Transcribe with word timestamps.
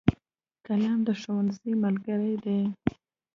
قلم 0.65 0.99
د 1.07 1.09
ښوونځي 1.21 1.71
ملګری 1.83 2.33
دی. 2.43 2.59